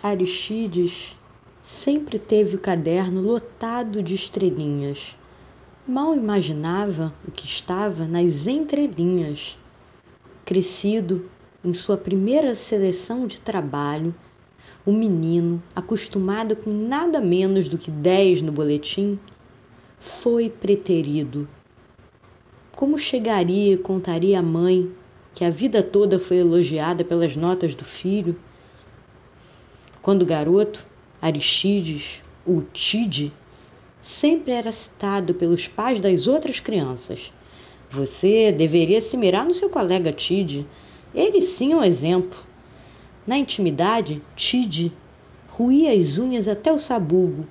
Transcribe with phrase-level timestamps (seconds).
[0.00, 1.16] Aristides
[1.60, 5.16] sempre teve o caderno lotado de estrelinhas.
[5.86, 9.58] Mal imaginava o que estava nas entrelinhas.
[10.44, 11.28] Crescido
[11.64, 14.14] em sua primeira seleção de trabalho,
[14.86, 19.18] o menino, acostumado com nada menos do que dez no boletim,
[19.98, 21.48] foi preterido.
[22.76, 24.92] Como chegaria e contaria à mãe
[25.34, 28.36] que a vida toda foi elogiada pelas notas do filho?
[30.00, 30.86] Quando garoto,
[31.20, 33.32] Aristides, o Tide,
[34.00, 37.32] sempre era citado pelos pais das outras crianças.
[37.90, 40.64] Você deveria se mirar no seu colega Tide.
[41.12, 42.38] Ele sim é um exemplo.
[43.26, 44.92] Na intimidade, Tide
[45.48, 47.44] ruía as unhas até o sabugo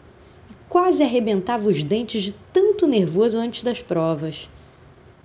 [0.50, 4.50] e quase arrebentava os dentes de tanto nervoso antes das provas.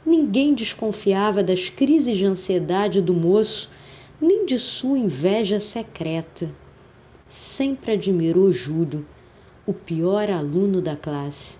[0.04, 3.70] Ninguém desconfiava das crises de ansiedade do moço,
[4.20, 6.50] nem de sua inveja secreta
[7.32, 9.06] sempre admirou Júlio,
[9.66, 11.56] o pior aluno da classe.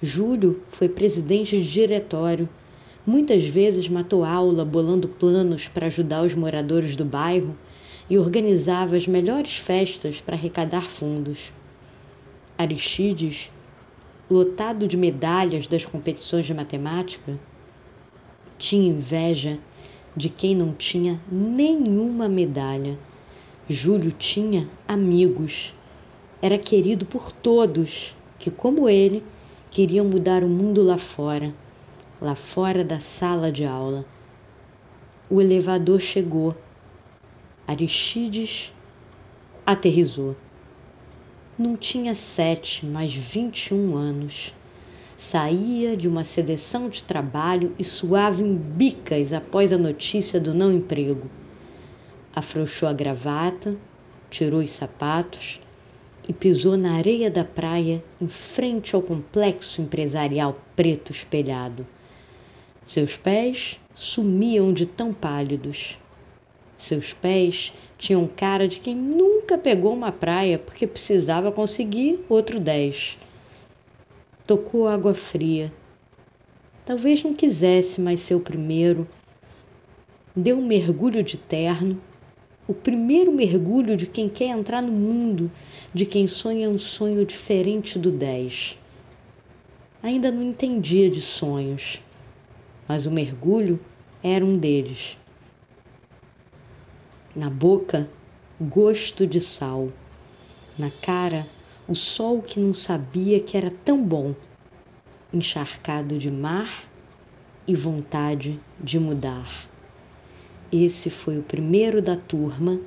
[0.00, 2.48] Júlio foi presidente de diretório.
[3.06, 7.54] Muitas vezes matou aula bolando planos para ajudar os moradores do bairro
[8.08, 11.52] e organizava as melhores festas para arrecadar fundos.
[12.56, 13.52] Aristides,
[14.30, 17.38] lotado de medalhas das competições de matemática,
[18.56, 19.58] tinha inveja
[20.16, 22.98] de quem não tinha nenhuma medalha
[23.68, 25.74] Júlio tinha amigos.
[26.40, 29.24] Era querido por todos que, como ele,
[29.72, 31.52] queriam mudar o mundo lá fora,
[32.20, 34.06] lá fora da sala de aula.
[35.28, 36.54] O elevador chegou.
[37.66, 38.72] Aristides
[39.66, 40.36] aterrizou.
[41.58, 44.54] Não tinha sete, mas vinte e um anos.
[45.16, 50.72] Saía de uma seleção de trabalho e suava em bicas após a notícia do não
[50.72, 51.28] emprego
[52.36, 53.74] afrouxou a gravata,
[54.28, 55.58] tirou os sapatos
[56.28, 61.86] e pisou na areia da praia em frente ao complexo empresarial preto espelhado.
[62.84, 65.98] Seus pés sumiam de tão pálidos.
[66.76, 73.16] Seus pés tinham cara de quem nunca pegou uma praia porque precisava conseguir outro dez.
[74.46, 75.72] Tocou água fria.
[76.84, 79.08] Talvez não quisesse mais ser o primeiro.
[80.36, 81.98] Deu um mergulho de terno
[82.68, 85.50] o primeiro mergulho de quem quer entrar no mundo,
[85.94, 88.76] de quem sonha um sonho diferente do 10.
[90.02, 92.02] Ainda não entendia de sonhos,
[92.88, 93.78] mas o mergulho
[94.22, 95.16] era um deles.
[97.34, 98.08] Na boca,
[98.60, 99.92] gosto de sal.
[100.76, 101.46] Na cara,
[101.86, 104.34] o sol que não sabia que era tão bom,
[105.32, 106.90] encharcado de mar
[107.66, 109.68] e vontade de mudar.
[110.72, 112.80] Esse foi o primeiro da turma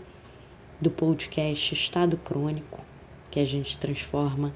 [0.82, 2.84] do podcast Estado Crônico,
[3.32, 4.54] que a gente transforma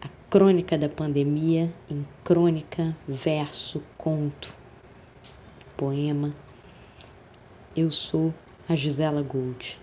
[0.00, 4.52] a crônica da pandemia em crônica, verso, conto,
[5.76, 6.34] poema.
[7.76, 8.34] Eu sou
[8.68, 9.78] a Gisela Gold.